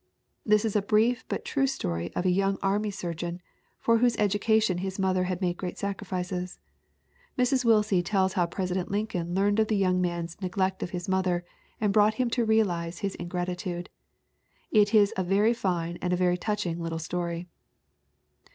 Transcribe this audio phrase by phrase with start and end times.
[0.43, 3.39] This is a brief but true story of a young army surgeon
[3.77, 6.57] for whose education his mother had made great sacrifices.
[7.37, 7.63] Mrs.
[7.65, 11.45] Willsie tells how President Lincoln learned of the young man's neg lect of his mother
[11.79, 13.91] and brought him to realize his in gratitude.
[14.71, 17.47] It is a very fine and very touching little story.